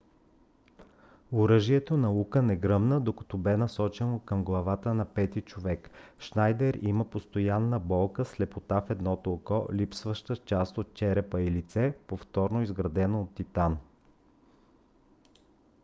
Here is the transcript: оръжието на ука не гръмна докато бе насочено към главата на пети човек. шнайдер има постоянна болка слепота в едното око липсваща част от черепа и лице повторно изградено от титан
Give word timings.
оръжието 1.33 1.97
на 1.97 2.11
ука 2.13 2.41
не 2.41 2.55
гръмна 2.55 3.01
докато 3.01 3.37
бе 3.37 3.57
насочено 3.57 4.19
към 4.19 4.43
главата 4.43 4.93
на 4.93 5.05
пети 5.05 5.41
човек. 5.41 5.89
шнайдер 6.19 6.77
има 6.81 7.05
постоянна 7.09 7.79
болка 7.79 8.25
слепота 8.25 8.81
в 8.81 8.89
едното 8.89 9.33
око 9.33 9.67
липсваща 9.73 10.35
част 10.35 10.77
от 10.77 10.93
черепа 10.93 11.41
и 11.41 11.51
лице 11.51 11.97
повторно 12.07 12.61
изградено 12.61 13.21
от 13.21 13.35
титан 13.35 13.77